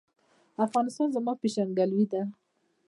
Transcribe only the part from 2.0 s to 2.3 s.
ده